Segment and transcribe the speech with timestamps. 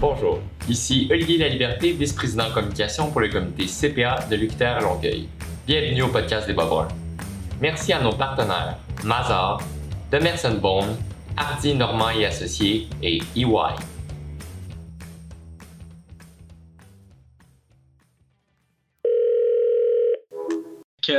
[0.00, 5.28] Bonjour, ici Olivier Laliberté, vice-président communication pour le comité CPA de l'UQTR Longueuil.
[5.66, 6.86] Bienvenue au podcast des Bobrins.
[7.60, 9.60] Merci à nos partenaires Mazar,
[10.12, 10.96] Demerson Bone,
[11.36, 13.74] Hardy Normand et Associés et EY.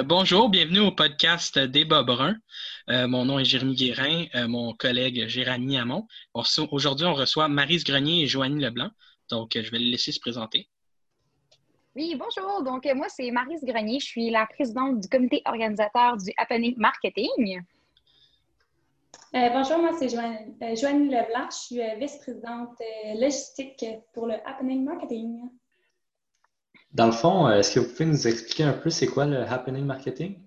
[0.03, 2.35] Bonjour, bienvenue au podcast Débat brun.
[2.89, 6.07] Euh, mon nom est Jérémy Guérin, euh, mon collègue Jérémy Hamon.
[6.33, 8.91] Aujourd'hui, on reçoit Marise Grenier et Joanie Leblanc.
[9.29, 10.67] Donc, euh, je vais les laisser se présenter.
[11.95, 12.61] Oui, bonjour.
[12.63, 13.99] Donc, moi, c'est Marise Grenier.
[13.99, 17.61] Je suis la présidente du comité organisateur du Happening Marketing.
[19.33, 21.49] bonjour, moi, c'est Joanie, Leblanc.
[21.51, 22.77] Je suis vice-présidente
[23.15, 23.83] logistique
[24.13, 25.49] pour le Happening Marketing.
[26.91, 29.85] Dans le fond, est-ce que vous pouvez nous expliquer un peu c'est quoi le Happening
[29.85, 30.39] Marketing?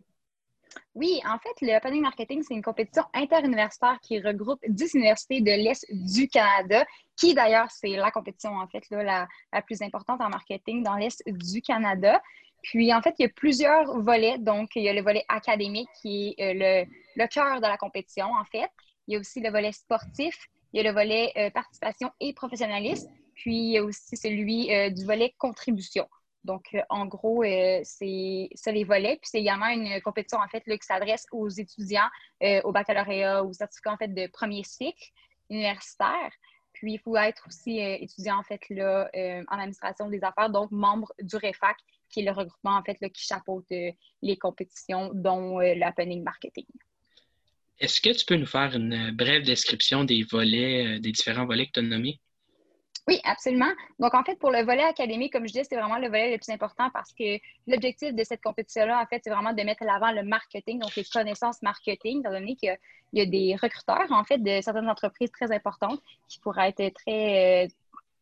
[0.95, 5.50] Oui, en fait, le Opening Marketing, c'est une compétition interuniversitaire qui regroupe 10 universités de
[5.50, 6.84] l'Est du Canada,
[7.16, 9.27] qui d'ailleurs, c'est la compétition, en fait, la,
[9.64, 12.22] plus importante en marketing dans l'Est du Canada.
[12.62, 14.36] Puis, en fait, il y a plusieurs volets.
[14.39, 16.84] Donc, il y a le volet académique qui est euh,
[17.17, 18.70] le, cœur de la compétition, en fait.
[19.08, 22.34] Il y a aussi le volet sportif, il y a le volet euh, participation et
[22.34, 26.06] professionnalisme, puis il y a aussi celui euh, du volet contribution.
[26.45, 29.17] Donc, euh, en gros, euh, c'est ça les volets.
[29.17, 32.09] Puis c'est également une compétition en fait qui s'adresse aux étudiants
[32.43, 35.11] euh, au baccalauréat ou certificat en fait de premier cycle
[35.51, 36.31] universitaire.
[36.73, 39.09] Puis il faut être aussi étudiant en fait là,
[39.48, 41.77] en administration des affaires, donc membre du REFAC,
[42.09, 46.65] qui est le regroupement en fait qui chapeaute les compétitions, dont l'opening marketing.
[47.79, 51.73] Est-ce que tu peux nous faire une brève description des volets, des différents volets que
[51.73, 52.19] tu as nommés?
[53.08, 53.70] Oui, absolument.
[53.98, 56.39] Donc, en fait, pour le volet académique, comme je disais, c'est vraiment le volet le
[56.39, 59.86] plus important parce que l'objectif de cette compétition-là, en fait, c'est vraiment de mettre à
[59.86, 62.77] l'avant le marketing, donc les connaissances marketing, étant donné qu'il
[63.14, 67.64] y, a des recruteurs, en fait, de certaines entreprises très importantes qui pourraient être très,
[67.64, 67.69] euh,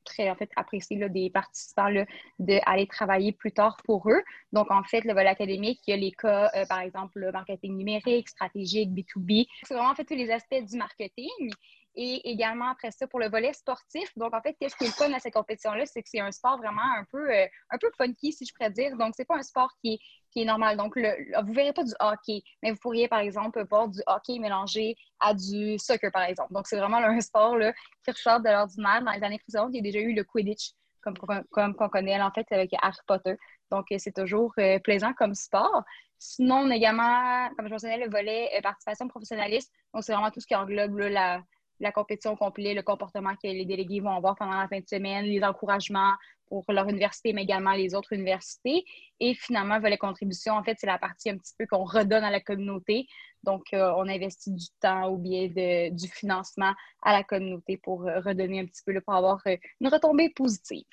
[0.05, 1.91] très en fait, appréciés là, des participants
[2.39, 4.23] d'aller travailler plus tard pour eux.
[4.55, 7.31] Donc, en fait, le volet académique, il y a les cas, euh, par exemple, le
[7.33, 9.47] marketing numérique, stratégique, B2B.
[9.65, 11.51] C'est vraiment, en fait, tous les aspects du marketing.
[11.97, 14.11] Et également, après ça, pour le volet sportif.
[14.17, 15.87] Donc, en fait, qu'est-ce qui est le fun à cette compétition-là?
[15.87, 18.71] C'est que c'est un sport vraiment un peu, euh, un peu funky, si je pourrais
[18.71, 18.97] dire.
[18.97, 19.99] Donc, c'est pas un sport qui est,
[20.31, 20.77] qui est normal.
[20.77, 24.39] Donc, le, vous verrez pas du hockey, mais vous pourriez, par exemple, voir du hockey
[24.39, 26.53] mélangé à du soccer, par exemple.
[26.53, 27.73] Donc, c'est vraiment un sport là,
[28.05, 29.03] qui ressort de l'ordinaire.
[29.03, 31.15] Dans les années précédentes, il y a déjà eu le Quidditch, comme,
[31.51, 33.37] comme, qu'on connaît, en fait, avec Harry Potter.
[33.73, 35.83] Donc, c'est toujours euh, plaisant comme sport.
[36.19, 39.73] Sinon, on a également, comme je mentionnais, le volet euh, participation professionnaliste.
[39.93, 41.43] Donc, c'est vraiment tout ce qui englobe la
[41.81, 45.25] la compétition complète, le comportement que les délégués vont avoir pendant la fin de semaine,
[45.25, 46.13] les encouragements
[46.51, 48.85] pour leur université, mais également les autres universités.
[49.21, 52.31] Et finalement, les contribution, en fait, c'est la partie un petit peu qu'on redonne à
[52.31, 53.07] la communauté.
[53.45, 55.49] Donc, euh, on investit du temps ou bien
[55.91, 59.89] du financement à la communauté pour euh, redonner un petit peu, pour avoir euh, une
[59.89, 60.85] retombée positive.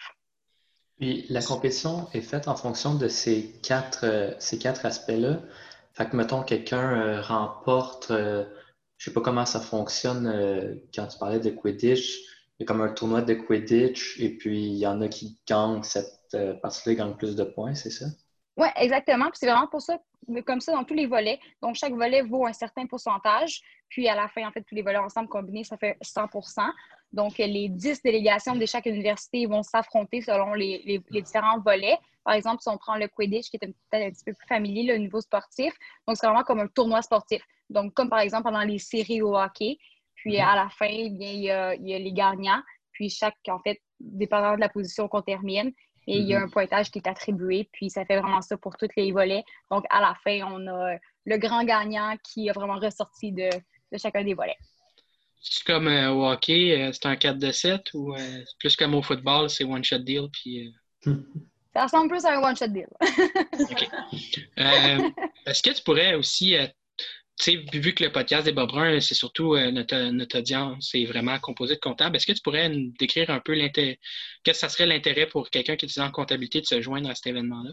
[0.99, 5.39] Puis, la compétition est faite en fonction de ces quatre, quatre aspects-là.
[5.93, 8.11] Fait que, mettons, quelqu'un remporte
[8.97, 12.19] je sais pas comment ça fonctionne euh, quand tu parlais de Quidditch.
[12.59, 15.37] Il y a comme un tournoi de Quidditch et puis il y en a qui
[15.47, 18.05] gagnent cette euh, partie-là, gagnent plus de points, c'est ça?
[18.57, 19.29] Oui, exactement.
[19.33, 19.99] C'est vraiment pour ça,
[20.45, 21.39] comme ça dans tous les volets.
[21.61, 23.61] Donc, chaque volet vaut un certain pourcentage.
[23.87, 26.67] Puis à la fin, en fait, tous les volets ensemble combinés, ça fait 100%
[27.13, 31.99] Donc, les 10 délégations de chaque université vont s'affronter selon les, différents volets.
[32.27, 34.83] Par exemple, si on prend le Quidditch, qui est peut-être un petit peu plus familier,
[34.83, 35.73] le niveau sportif,
[36.05, 37.41] donc c'est vraiment comme un tournoi sportif.
[37.69, 39.77] Donc, comme par exemple pendant les séries au hockey.
[40.15, 40.43] Puis mhm.
[40.43, 42.61] à la fin, eh bien, il, y a, les gagnants.
[42.91, 45.71] Puis chaque, en fait, dépendant de la position qu'on termine,
[46.05, 46.47] et il y a mhm.
[46.47, 47.69] un pointage qui est attribué.
[47.71, 49.45] Puis ça fait vraiment ça pour tous les volets.
[49.71, 53.49] Donc, à la fin, on a le grand gagnant qui a vraiment ressorti de,
[53.97, 54.57] chacun des volets.
[55.39, 58.95] C'est comme euh, au hockey, euh, c'est un 4 de 7 ou euh, plus comme
[58.95, 60.27] au football, c'est one-shot deal?
[60.33, 60.73] Puis,
[61.73, 62.87] Ça ressemble plus à un one-shot deal.
[63.01, 63.89] OK.
[65.45, 66.55] Est-ce que tu pourrais aussi
[67.37, 71.75] sais, vu que le podcast des Bobrun, c'est surtout euh, notre, audience, c'est vraiment composé
[71.75, 73.99] de comptables, est-ce que tu pourrais nous décrire un peu l'intérêt,
[74.43, 77.15] qu'est-ce que ça serait l'intérêt pour quelqu'un qui est en comptabilité de se joindre à
[77.15, 77.71] cet événement-là?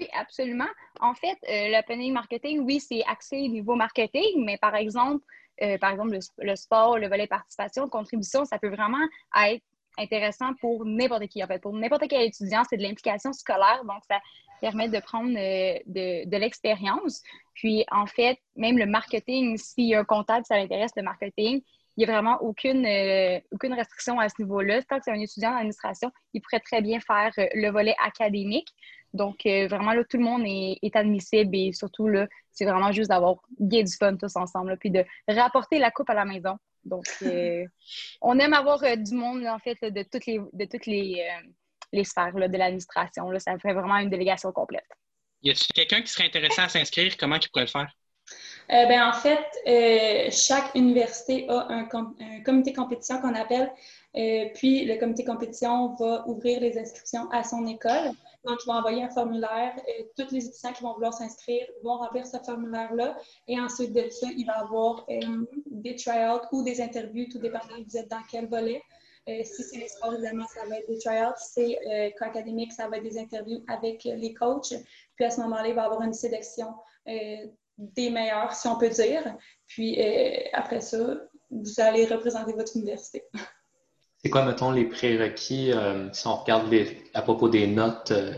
[0.00, 0.68] Oui, absolument.
[1.00, 5.24] En fait, euh, l'opening marketing, oui, c'est axé niveau marketing, mais par exemple,
[5.62, 9.06] euh, par exemple, le, sport, le volet participation, contribution, ça peut vraiment
[9.40, 9.62] être
[9.98, 11.58] intéressant pour n'importe qui, en fait.
[11.58, 14.18] Pour n'importe quel étudiant, c'est de l'implication scolaire, donc ça
[14.60, 17.22] permet de prendre euh, de, l'expérience.
[17.54, 21.60] Puis, en fait, même le marketing, si un comptable, ça l'intéresse, le marketing,
[21.96, 24.82] il n'y a vraiment aucune, euh, aucune restriction à ce niveau-là.
[24.82, 27.94] Tant que c'est un étudiant en administration, il pourrait très bien faire euh, le volet
[28.02, 28.68] académique.
[29.12, 33.36] Donc, vraiment, là, tout le monde est, admissible et surtout, là, c'est vraiment juste d'avoir
[33.60, 36.58] du fun tous ensemble, puis de rapporter la coupe à la maison.
[36.84, 37.06] Donc,
[38.20, 41.26] on aime avoir du monde, en fait, de toutes les, de toutes les,
[41.92, 43.30] les sphères de l'administration.
[43.38, 44.86] Ça fait vraiment une délégation complète.
[45.42, 47.16] Y a-t-il quelqu'un qui serait intéressé à s'inscrire?
[47.18, 47.92] Comment il pourrait le faire?
[48.70, 51.84] Euh, ben, en fait, euh, chaque université a un,
[52.42, 53.70] comité compétition qu'on appelle,
[54.16, 58.12] euh, puis le comité compétition va ouvrir les inscriptions à son école.
[58.44, 59.74] Donc, il va envoyer un formulaire.
[60.16, 63.16] tous les étudiants qui vont vouloir s'inscrire vont remplir ce formulaire-là.
[63.48, 65.06] Et ensuite de ça, il va y avoir
[65.66, 68.82] des try-outs ou des interviews, tout dépendant vous êtes dans quel volet.
[69.26, 71.36] si c'est les évidemment, ça va être des try-outs.
[71.36, 74.74] Si c'est euh, académique, ça va être des interviews avec les coachs.
[75.16, 76.74] Puis à ce moment-là, il va y avoir une sélection
[77.78, 79.36] des meilleurs, si on peut dire.
[79.66, 80.98] Puis euh, après ça,
[81.50, 83.24] vous allez représenter votre université.
[84.24, 86.74] C'est quoi, mettons, les prérequis euh, si on regarde
[87.12, 88.10] à propos des notes?
[88.10, 88.32] Euh?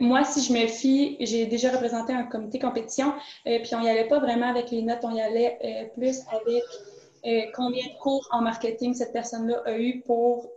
[0.00, 4.08] moi, si je me fie, j'ai déjà représenté un comité compétition, puis on n'y allait
[4.08, 8.94] pas vraiment avec les notes, on y allait plus avec combien de cours en marketing
[8.94, 10.50] cette personne-là a eu pour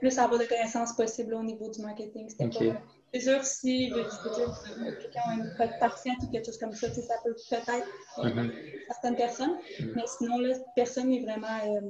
[0.00, 2.28] plus avoir de connaissances possibles au niveau du marketing.
[2.28, 2.80] C'était pas
[3.12, 7.34] c'est sûr, si quelqu'un a une cote parfaite ou quelque chose comme ça, ça peut
[7.34, 7.86] peut-être
[8.18, 8.50] mm
[8.88, 9.92] certaines personnes, mm-hmm.
[9.94, 11.80] mais sinon, là, personne n'est vraiment euh,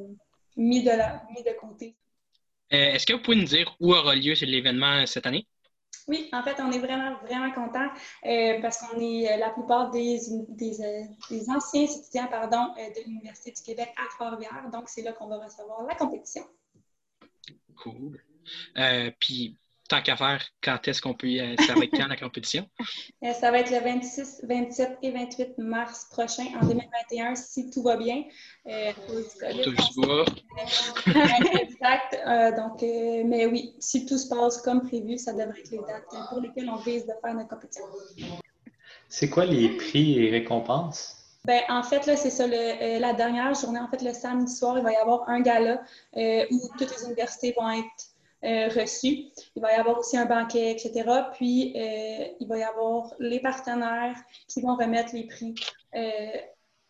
[0.56, 1.96] mis, de la, mis de côté.
[2.72, 5.46] Euh, est-ce que vous pouvez nous dire où aura lieu l'événement cette année?
[6.08, 7.88] Oui, en fait, on est vraiment, vraiment contents
[8.26, 10.76] euh, parce qu'on est la plupart des, des,
[11.30, 14.70] des anciens étudiants pardon, de l'Université du Québec à Trois-Rivières.
[14.72, 16.44] Donc, c'est là qu'on va recevoir la compétition.
[17.82, 18.22] Cool.
[19.18, 19.56] Puis,
[19.90, 21.56] tant qu'à faire, quand est-ce qu'on peut y aller?
[21.66, 22.66] Ça va être quand la compétition?
[23.22, 27.82] Euh, ça va être le 26, 27 et 28 mars prochain en 2021, si tout
[27.82, 28.24] va bien.
[28.66, 28.92] Euh,
[29.62, 30.24] tout va.
[31.60, 32.18] exact.
[32.26, 35.78] Euh, donc, euh, mais oui, si tout se passe comme prévu, ça devrait être les
[35.86, 37.84] dates pour lesquelles on vise de faire notre compétition.
[39.10, 41.19] C'est quoi les prix et récompenses?
[41.46, 44.84] Ben, en fait, là, c'est ça, la dernière journée, en fait, le samedi soir, il
[44.84, 45.82] va y avoir un gala
[46.14, 48.10] où toutes les universités vont être
[48.42, 49.26] euh, reçu.
[49.54, 51.04] Il va y avoir aussi un banquet, etc.
[51.34, 54.16] Puis, euh, il va y avoir les partenaires
[54.48, 55.54] qui vont remettre les prix
[55.94, 56.38] euh,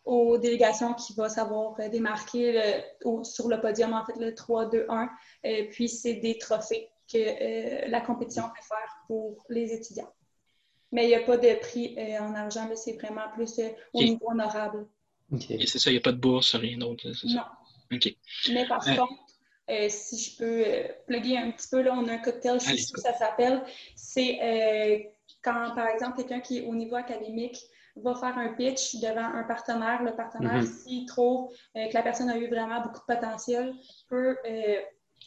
[0.05, 2.81] aux délégations qui vont savoir démarquer
[3.23, 5.09] sur le podium, en fait, le 3, 2, 1.
[5.71, 10.11] puis, c'est des trophées que la compétition peut faire pour les étudiants.
[10.91, 13.59] Mais il n'y a pas de prix en argent, c'est vraiment plus
[13.93, 14.85] au niveau honorable.
[15.49, 17.07] Et c'est ça, il n'y a pas de bourse, rien d'autre.
[17.25, 17.41] Non.
[18.51, 19.13] Mais par contre,
[19.69, 22.77] euh, si je peux euh, plugger un petit peu, là, on a un cocktail chez
[22.77, 23.63] ça s'appelle.
[23.95, 24.99] C'est euh,
[25.41, 27.57] quand, par exemple, quelqu'un qui est au niveau académique
[27.95, 30.03] va faire un pitch devant un partenaire.
[30.03, 30.83] Le partenaire, mm-hmm.
[30.83, 33.73] s'il trouve que la personne a eu vraiment beaucoup de potentiel,
[34.09, 34.37] peut,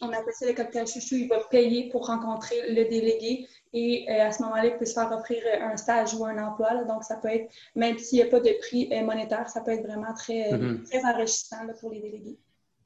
[0.01, 4.31] on appelle ça le cocktail chouchou, il va payer pour rencontrer le délégué et à
[4.31, 6.85] ce moment-là, il peut se faire offrir un stage ou un emploi.
[6.85, 9.85] donc, ça peut être, même s'il n'y a pas de prix monétaire, ça peut être
[9.85, 10.83] vraiment très, mm-hmm.
[10.83, 12.37] très enrichissant pour les délégués.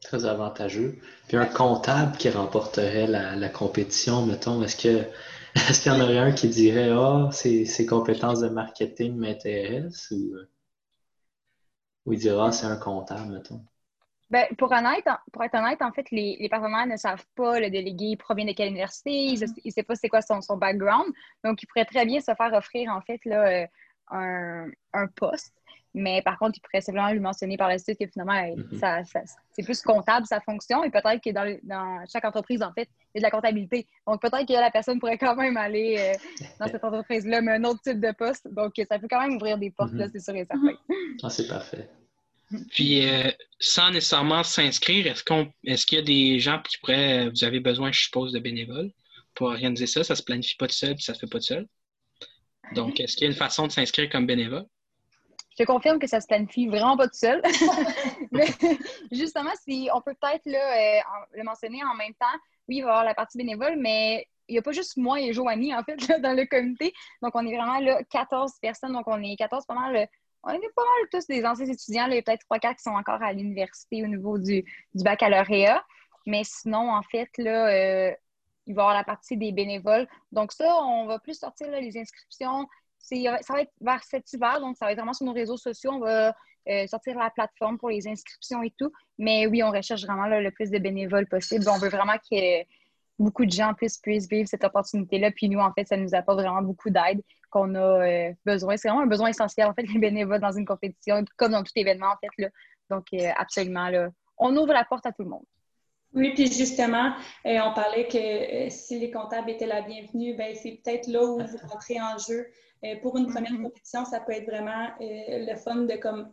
[0.01, 0.97] Très avantageux.
[1.27, 5.03] Puis un comptable qui remporterait la, compétition, mettons, est-ce que
[5.69, 10.12] est-ce qu'il y en aurait un qui dirait Ah, oh, ces, compétences de marketing m'intéressent?
[10.12, 10.33] Ou,
[12.06, 13.62] ou il dira ah, c'est un comptable, mettons?
[14.29, 17.69] Ben, pour, honnête, pour être honnête, en fait, les, les partenaires ne savent pas le
[17.69, 19.71] délégué provient de quelle université, ils ne mm-hmm.
[19.71, 21.11] savent pas c'est quoi son, son, background.
[21.43, 23.67] Donc, il pourrait très bien se faire offrir, en fait, là, euh,
[24.11, 25.53] un, un poste
[25.93, 29.03] mais par contre, il pourrait simplement lui mentionner par la suite que finalement, mhm.
[29.51, 33.17] c'est plus comptable sa fonction et peut-être que dans, chaque entreprise, en fait, il y
[33.17, 33.88] a de la comptabilité.
[34.05, 37.63] Donc peut-être que la personne pourrait quand même aller euh, dans cette entreprise-là, mais un
[37.63, 38.48] autre type de poste.
[38.53, 40.12] Donc ça peut quand même ouvrir des portes, là, mhm.
[40.13, 40.77] c'est sûr et certain.
[41.24, 41.89] Ah, c'est parfait.
[42.72, 47.29] Puis, euh, sans nécessairement s'inscrire, est-ce qu'on, est-ce qu'il y a des gens qui pourraient,
[47.29, 48.91] vous avez besoin, je suppose, de bénévoles
[49.36, 50.03] pour organiser ça?
[50.03, 51.68] Ça se planifie pas tout seul, puis ça se fait pas tout seul.
[52.74, 54.65] Donc, est-ce qu'il y a une façon de s'inscrire comme bénévole?
[55.60, 57.41] Je confirme que ça se planifie vraiment pas tout seul.
[59.12, 61.01] Justement, si on peut peut-être euh,
[61.34, 62.38] le mentionner en même temps,
[62.68, 65.20] oui, il va y avoir la partie bénévole, mais il n'y a pas juste moi
[65.20, 66.94] et Joanie, en fait, dans le comité.
[67.22, 68.94] Donc, on est vraiment là 14 personnes.
[68.94, 70.08] Donc, on est 14 pas mal.
[70.43, 72.08] On est pas mal tous des anciens étudiants.
[72.08, 74.63] Il y a peut-être 3-4 qui sont encore à l'université au niveau du,
[74.96, 75.84] baccalauréat.
[76.25, 78.12] Mais sinon, en fait, là, euh,
[78.67, 80.08] il va y avoir la partie des bénévoles.
[80.31, 82.67] Donc, ça, on va plus sortir les inscriptions
[83.00, 85.91] ça va être vers cet hiver, donc ça va être vraiment sur nos réseaux sociaux.
[85.93, 86.36] On va
[86.69, 88.91] euh, sortir la plateforme pour les inscriptions et tout.
[89.17, 91.65] Mais oui, on recherche vraiment le plus de bénévoles possible.
[91.69, 92.63] On veut vraiment que
[93.17, 95.31] beaucoup de gens puissent, puissent vivre cette opportunité-là.
[95.31, 97.22] Puis nous, en fait, ça nous apporte vraiment beaucoup d'aide.
[97.50, 98.77] Qu'on a besoin.
[98.77, 101.72] C'est vraiment un besoin essentiel, en fait, les bénévoles dans une compétition, comme dans tout
[101.75, 102.44] événement, en fait.
[102.44, 102.50] Là.
[102.89, 103.06] Donc,
[103.38, 105.46] absolument, là, on ouvre la porte à tout le monde.
[106.13, 107.13] Oui, puis justement,
[107.46, 111.58] on parlait que si les comptables étaient la bienvenue, ben c'est peut-être là où vous
[111.68, 112.48] rentrez en jeu.
[113.03, 113.63] pour une première mm-hmm.
[113.63, 116.32] compétition, ça peut être vraiment le fun de comme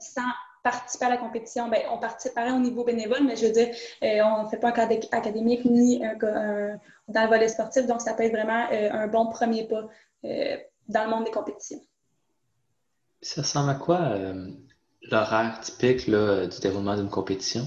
[0.00, 0.32] sans
[0.64, 3.68] participer à la compétition, ben, on participerait au niveau bénévole, mais je veux dire,
[4.02, 8.14] euh, on ne fait pas un cadre académique ni dans le volet sportif, donc ça
[8.14, 9.86] peut être vraiment euh, un bon premier pas euh,
[10.24, 11.80] dans le monde des compétitions.
[13.22, 14.16] Ça ressemble à quoi
[15.02, 17.66] l'horaire typique du déroulement d'une compétition?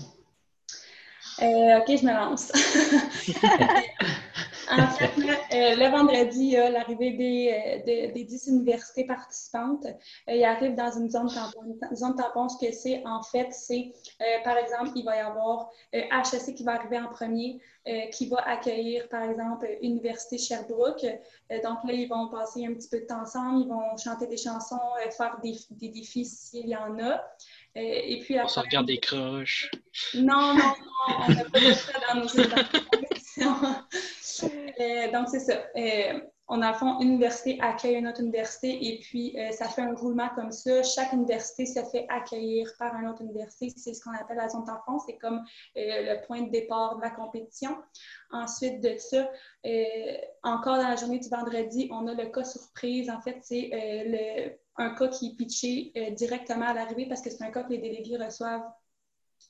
[1.39, 2.51] ok, je me lance.
[4.69, 9.85] En fait, euh, le vendredi, il y a l'arrivée des, euh, des 10 universités participantes.
[9.85, 11.77] Euh, ils arrivent dans une zone tampon.
[11.89, 13.93] Une zone tampon, ce que c'est, en fait, c'est,
[14.43, 17.61] par exemple, il va y avoir HSC qui va arriver en premier,
[18.11, 21.05] qui va accueillir, par exemple, Université Sherbrooke.
[21.63, 24.37] donc là, ils vont passer un petit peu de temps ensemble, ils vont chanter des
[24.37, 24.79] chansons,
[25.15, 27.23] faire des, des défis s'il y en a.
[27.75, 29.71] et puis On se regarde des croches.
[30.15, 32.27] Non, non, non, on n'a pas de ça dans nos
[34.43, 35.53] euh, donc, c'est ça.
[35.75, 39.81] Euh, on a fond, une université accueille une autre université et puis euh, ça fait
[39.81, 40.81] un roulement comme ça.
[40.81, 43.69] Chaque université se fait accueillir par une autre université.
[43.75, 44.97] C'est ce qu'on appelle la zone tampon.
[45.05, 45.43] C'est comme
[45.75, 47.77] le point de départ de la compétition.
[48.31, 49.29] Ensuite de ça,
[50.43, 53.09] encore dans la journée du vendredi, on a le cas surprise.
[53.09, 57.51] En fait, c'est un cas qui est pitché directement à l'arrivée parce que c'est un
[57.51, 58.63] cas que les délégués reçoivent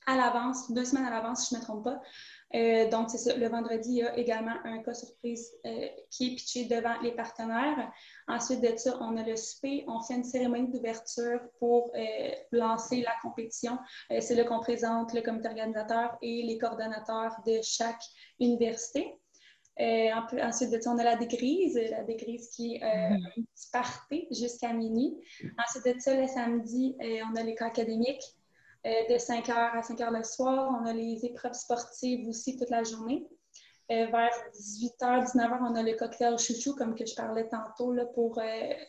[0.06, 2.00] à l'avance, deux semaines à l'avance, si je ne me trompe pas.
[2.54, 3.36] Euh, donc, c'est ça.
[3.36, 7.12] Le vendredi, il y a également un cas surprise euh, qui est pitché devant les
[7.12, 7.92] partenaires.
[8.26, 9.84] Ensuite de ça, on a le souper.
[9.86, 13.78] On fait une cérémonie d'ouverture pour euh, lancer la compétition.
[14.20, 18.02] c'est là qu'on présente le comité organisateur et les coordonnateurs de chaque
[18.40, 19.14] université.
[19.78, 24.72] ensuite de ça, on a la dégrise, la dégrise qui est un petit party jusqu'à
[24.72, 25.16] minuit.
[25.58, 28.37] Ensuite de ça, le samedi, on a les cas académiques.
[28.86, 30.80] Euh, de 5h à 5h le soir.
[30.80, 33.26] On a les épreuves sportives aussi toute la journée.
[33.90, 38.04] Euh, vers 18h, 19h, on a le cocktail chouchou, comme que je parlais tantôt, là,
[38.04, 38.42] pour euh,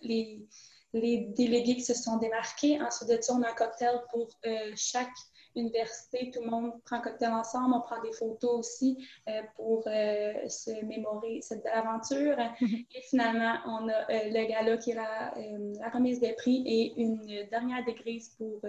[0.03, 0.45] les,
[0.93, 2.79] les, délégués qui se sont démarqués.
[2.81, 4.29] Ensuite de ça, on a un cocktail pour
[4.75, 5.09] chaque
[5.55, 6.29] université.
[6.31, 7.73] Tout le monde prend un cocktail ensemble.
[7.73, 9.07] On prend des photos aussi
[9.55, 12.37] pour se mémorer cette belle aventure.
[12.61, 15.33] Et finalement, on a le gala qui est la,
[15.79, 18.61] la, remise des prix et une dernière dégrise pour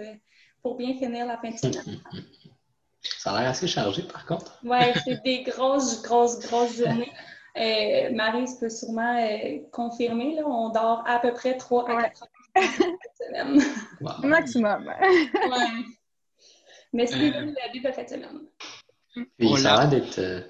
[0.61, 1.99] pour bien finir la fin de semaine.
[3.01, 4.59] Ça a l'air assez chargé, par contre.
[4.63, 7.11] Oui, c'est des grosses, grosses, grosses journées.
[7.57, 10.35] Euh, Marie peut sûrement euh, confirmer.
[10.35, 13.61] Là, on dort à peu près 3 à 4 heures cette semaine.
[14.23, 14.87] Maximum.
[14.87, 15.85] ouais.
[16.93, 17.53] Mais c'est euh...
[17.65, 18.41] la vie de cette semaine.
[19.37, 20.41] Puis ça a l'air euh,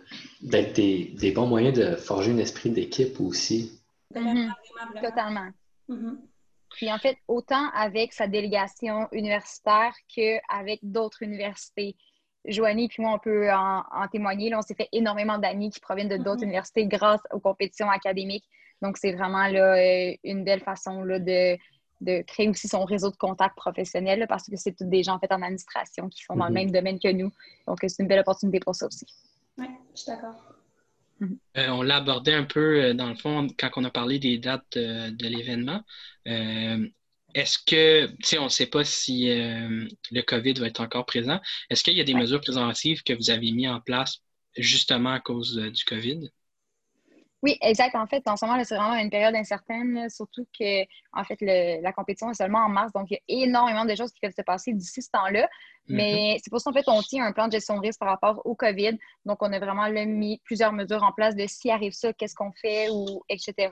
[0.41, 3.82] d'être des, des, bons moyens de forger un esprit d'équipe aussi.
[4.12, 5.10] Vraiment, vraiment, vraiment.
[5.10, 5.50] Totalement.
[5.89, 6.18] Mm-hmm.
[6.74, 11.96] Puis en fait, autant avec sa délégation universitaire qu'avec d'autres universités.
[12.46, 14.54] Joanie puis moi, on peut en, témoigner.
[14.56, 16.46] on s'est fait énormément d'amis qui proviennent de d'autres mm-hmm.
[16.46, 18.46] universités grâce aux compétitions académiques.
[18.82, 21.56] Donc, c'est vraiment là, euh, une belle façon là, de,
[22.01, 25.20] de, créer aussi son réseau de contacts professionnels parce que c'est tous des gens en,
[25.20, 26.54] fait, en administration qui sont dans le mm-hmm.
[26.56, 27.32] même domaine que nous.
[27.68, 29.06] Donc, c'est une belle opportunité pour ça aussi.
[29.60, 30.50] Oui, je suis d'accord.
[31.58, 34.38] Euh, on l'a abordé un peu, euh, dans le fond, quand on a parlé des
[34.38, 35.84] dates euh, de l'événement.
[37.34, 41.40] est-ce que, tu sais, on ne sait pas si le COVID va être encore présent.
[41.70, 44.20] Est-ce qu'il y a des mesures préventives que vous avez mises en place
[44.58, 46.30] justement à cause du COVID?
[47.44, 47.96] Oui, exact.
[47.96, 50.84] En fait, en ce moment, c'est vraiment une période incertaine, surtout que,
[51.14, 54.12] en fait, la compétition est seulement en mars, donc il y a énormément de choses
[54.12, 55.46] qui peuvent se passer d'ici ce temps-là.
[55.46, 55.96] Mm-hmm.
[55.96, 58.10] Mais c'est pour ça, en fait, on tient un plan de gestion de risque par
[58.10, 58.98] rapport au COVID.
[59.26, 62.52] Donc, on a vraiment mis plusieurs mesures en place de s'il arrive ça, qu'est-ce qu'on
[62.52, 63.70] fait, ou etc.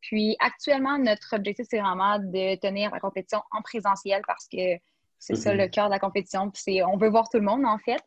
[0.00, 4.78] Puis, actuellement, notre objectif, c'est vraiment de tenir la compétition en présentiel parce que
[5.18, 6.50] c'est ça le cœur de la compétition.
[6.50, 8.00] Puis, on veut voir tout le monde, en fait.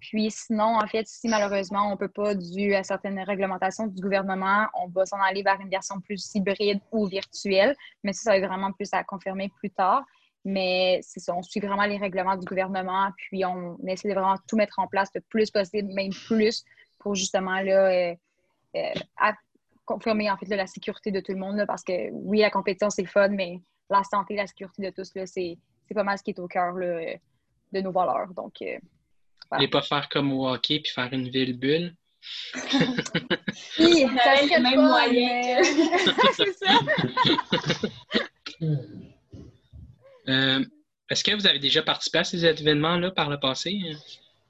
[0.00, 4.00] Puis sinon, en fait, si malheureusement on ne peut pas, dû à certaines réglementations du
[4.00, 7.76] gouvernement, on va s'en aller vers une version plus hybride ou virtuelle.
[8.02, 10.04] Mais ça, ça va être vraiment plus à confirmer plus tard.
[10.44, 14.36] Mais c'est ça, on suit vraiment les règlements du gouvernement, puis on essaie de vraiment
[14.48, 16.64] tout mettre en place le plus possible, même plus,
[16.98, 18.14] pour justement là, euh,
[18.76, 19.32] euh,
[19.84, 21.62] confirmer en fait la sécurité de tout le monde.
[21.66, 25.58] parce que oui, la compétition, c'est fun, mais la santé, la sécurité de tous, c'est
[25.94, 28.32] pas mal ce qui est au cœur de nos valeurs.
[28.34, 28.78] Donc, euh,
[29.58, 31.94] et pas faire comme au hockey puis faire une ville bulle.
[33.78, 35.62] oui, ça serait même moyen.
[36.36, 36.78] c'est ça.
[40.28, 40.64] Euh,
[41.08, 43.80] est-ce que vous avez déjà participé à ces événements-là par le passé?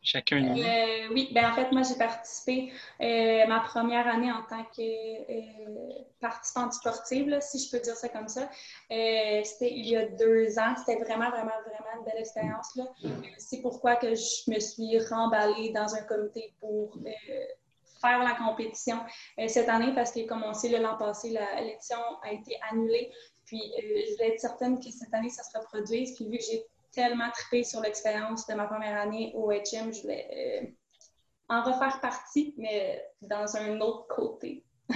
[0.03, 4.65] Chacun euh, Oui, ben en fait, moi, j'ai participé euh, ma première année en tant
[4.65, 8.49] que euh, participante sportive, si je peux dire ça comme ça.
[8.89, 10.75] c'était il y a deux ans.
[10.79, 12.79] C'était vraiment, vraiment, vraiment une belle expérience.
[13.37, 16.97] C'est pourquoi que je me suis remballée dans un comité pour
[18.01, 19.01] faire la compétition
[19.49, 23.11] cette année parce que, comme on sait, l'an passé, l'élection a été annulée.
[23.45, 26.15] Puis, je voulais être certaine que cette année, ça se reproduise.
[26.15, 29.93] Puis, vu que j'ai tellement trippé sur l'expérience de ma première année au HM.
[29.93, 30.67] Je voulais euh,
[31.49, 34.65] en refaire partie, mais dans un autre côté.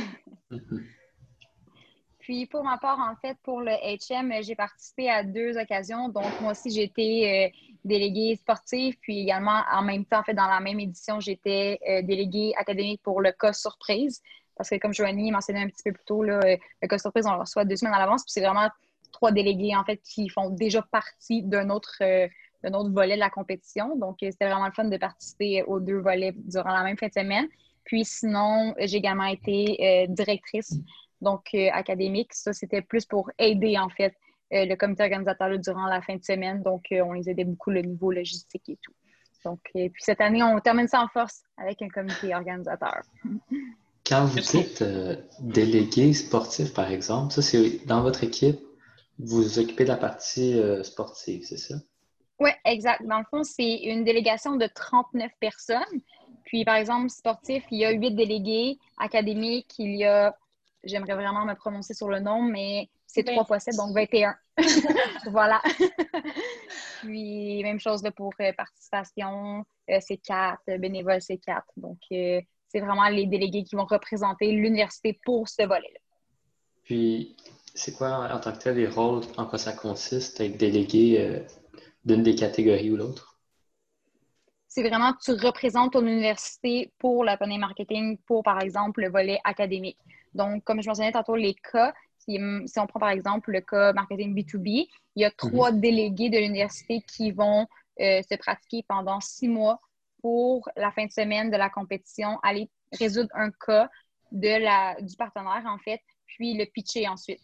[2.19, 6.09] Puis pour ma part, en fait, pour le HM, j'ai participé à deux occasions.
[6.09, 10.47] Donc, moi aussi, j'étais euh, déléguée sportive, puis également, en même temps, en fait, dans
[10.47, 14.23] la même édition, j'étais euh, déléguée académique pour le cas surprise.
[14.57, 16.41] Parce que, comme Joanie mentionnait un petit peu plus tôt, là,
[16.81, 18.71] le cas surprise, on le reçoit deux semaines à l'avance, puis c'est vraiment
[19.15, 22.29] trois délégués, en fait, qui font déjà partie d'un autre, euh,
[22.65, 23.97] autre volet de la compétition.
[23.97, 27.07] Donc, euh, c'était vraiment le fun de participer aux deux volets durant la même fin
[27.07, 27.47] de semaine.
[27.85, 30.75] Puis sinon, j'ai également été euh, directrice,
[31.21, 32.33] donc académique.
[32.35, 34.15] Ça, c'était plus pour aider, en fait,
[34.51, 36.63] le comité organisateur durant la fin de semaine.
[36.63, 38.93] Donc, on les aidait beaucoup le niveau logistique et tout.
[39.45, 43.03] Donc, puis cette année, on termine ça en force avec un comité organisateur.
[44.07, 44.83] Quand vous dites
[45.41, 48.61] délégué sportif, par exemple, ça, c'est dans votre équipe,
[49.19, 51.77] vous vous occupez de la partie euh, sportive, c'est ça?
[52.41, 53.07] Oui, exact.
[53.07, 56.01] Dans le fond, c'est une délégation de 39 personnes.
[56.45, 58.79] Puis, par exemple, sportif, il y a huit délégués.
[58.99, 60.37] Académique, il y a,
[60.83, 64.35] j'aimerais vraiment me prononcer sur le nom, mais c'est trois fois 7, donc 21.
[65.31, 65.63] voilà.
[67.03, 71.65] Puis, même chose pour euh, participation, euh, c'est 4, bénévole, c'est 4.
[71.77, 76.01] Donc, c'est vraiment les délégués qui vont représenter l'université pour ce volet-là.
[76.83, 77.37] Puis,
[77.75, 81.41] c'est quoi en tant que tel les rôles, en quoi ça consiste, être délégué euh,
[82.05, 83.39] d'une des catégories ou l'autre?
[84.69, 89.99] C'est vraiment, tu représentes ton université pour la marketing, pour par exemple le volet académique.
[90.35, 94.35] Donc, comme je mentionnais tantôt, les cas, si, on prend par exemple le cas marketing
[94.35, 95.81] B2B, il y a trois mhm.
[95.81, 97.67] délégués de l'université qui vont
[98.01, 99.81] euh, se pratiquer pendant six mois
[100.21, 103.91] pour la fin de semaine de la compétition, aller résoudre un cas
[104.33, 107.41] de la, du partenaire, en fait, puis le pitcher ensuite.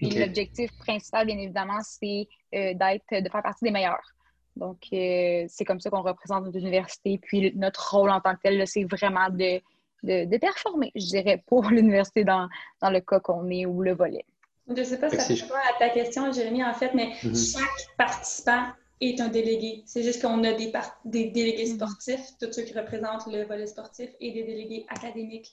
[0.00, 4.14] Puis l'objectif principal, bien évidemment, c'est euh, d'être, de faire partie des meilleurs.
[4.56, 7.18] Donc, euh, c'est comme ça qu'on représente notre université.
[7.22, 9.60] Puis notre rôle en tant que tel, c'est vraiment de,
[10.02, 12.48] de, performer, je dirais, pour l'université dans,
[12.80, 14.24] dans, le cas qu'on est ou le volet.
[14.68, 17.58] Je ne sais pas si ça répond à ta question, Jérémy, en fait, mais mm-hmm.
[17.58, 18.66] chaque participant
[19.00, 19.82] est un délégué.
[19.86, 20.72] C'est juste qu'on a des,
[21.04, 21.74] des délégués mm-hmm.
[21.74, 25.52] sportifs, tous ceux qui représentent le volet sportif, et des délégués académiques,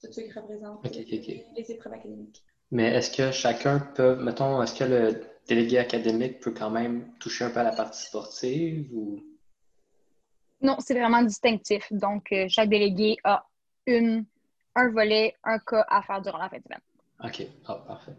[0.00, 2.42] tous ceux qui représentent les épreuves académiques.
[2.72, 7.44] Mais est-ce que chacun peut, mettons, est-ce que le délégué académique peut quand même toucher
[7.44, 9.22] un peu à la partie sportive ou?
[10.62, 11.86] Non, c'est vraiment distinctif.
[11.90, 13.44] Donc, euh, chaque délégué a
[13.86, 14.24] une,
[14.74, 16.80] un volet, un cas à faire durant la fin de semaine.
[17.22, 18.12] OK, ah, parfait.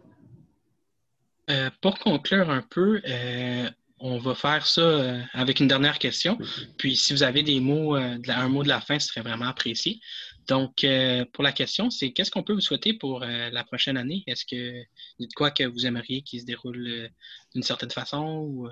[1.50, 6.38] Euh, pour conclure un peu, euh, on va faire ça avec une dernière question.
[6.78, 10.00] Puis, si vous avez des mots, un mot de la fin, ce serait vraiment apprécié.
[10.46, 13.96] Donc, euh, pour la question, c'est qu'est-ce qu'on peut vous souhaiter pour euh, la prochaine
[13.96, 14.22] année?
[14.26, 14.82] Est-ce que
[15.20, 17.08] de quoi que vous aimeriez qui se déroule euh,
[17.54, 18.68] d'une certaine façon?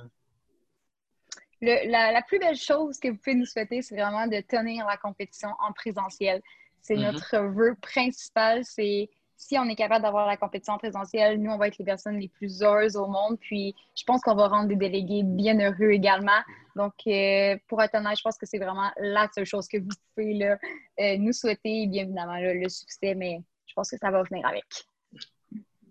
[1.61, 5.51] la, plus belle chose que vous pouvez nous souhaiter, c'est vraiment de tenir la compétition
[5.61, 6.43] en présentiel.
[6.81, 7.13] C'est mm-hmm.
[7.13, 11.69] notre vœu principal, c'est si on est capable d'avoir la compétition présentielle, nous, on va
[11.69, 13.39] être les personnes les plus heureuses au monde.
[13.41, 16.41] Puis, je pense qu'on va rendre des délégués bien heureux également.
[16.77, 19.89] Donc, euh, pour être honnête, je pense que c'est vraiment la seule chose que vous
[20.15, 20.59] pouvez là,
[21.01, 21.87] euh, nous souhaiter.
[21.87, 24.65] Bien évidemment, le succès, mais je pense que ça va venir avec.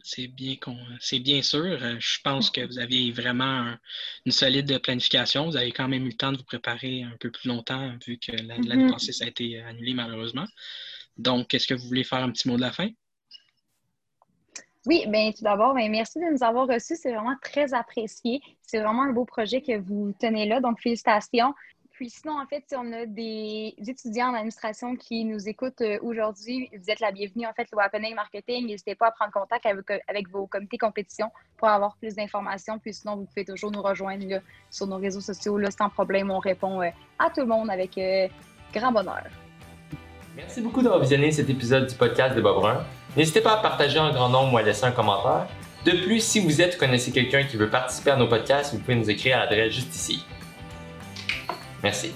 [0.03, 0.55] C'est bien,
[0.99, 1.77] c'est bien sûr.
[1.81, 3.75] Euh, je pense que vous avez vraiment
[4.25, 5.45] une solide planification.
[5.45, 8.17] Vous avez quand même eu le temps de vous préparer un peu plus longtemps, vu
[8.17, 8.91] que l'année mm-hmm.
[8.91, 10.47] passée, ça a été annulé malheureusement.
[11.17, 12.89] Donc, est-ce que vous voulez faire un petit mot de la fin?
[14.87, 16.95] Oui, bien tout d'abord, ben, merci de nous avoir reçus.
[16.95, 18.41] C'est vraiment très apprécié.
[18.61, 21.53] C'est vraiment un beau projet que vous tenez là, donc félicitations.
[21.91, 25.99] Puis sinon, en fait, si on a des étudiants en administration qui nous écoutent euh,
[26.01, 28.65] aujourd'hui, vous êtes la bienvenue, en fait, au Happening Marketing.
[28.65, 32.79] N'hésitez pas à prendre contact avec, vos comités compétition pour avoir plus d'informations.
[32.79, 34.41] Puis sinon, vous pouvez toujours nous rejoindre
[34.71, 35.59] sur nos réseaux sociaux.
[35.59, 36.89] Là, sans problème, on répond euh,
[37.19, 38.27] à tout le monde avec euh,
[38.73, 39.27] grand bonheur.
[40.35, 42.83] Merci beaucoup d'avoir visionné cet épisode du podcast de Bob Brun.
[43.15, 45.47] N'hésitez pas à partager un grand nombre ou à laisser un commentaire.
[45.85, 48.79] De plus, si vous êtes ou connaissez quelqu'un qui veut participer à nos podcasts, vous
[48.79, 50.25] pouvez nous écrire à l'adresse juste ici.
[51.83, 52.13] Merci.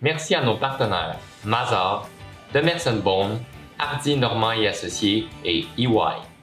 [0.00, 2.08] Merci à nos partenaires Mazar,
[2.52, 3.40] Demerson Bone,
[3.78, 6.33] Hardy Normand et Associés et EY.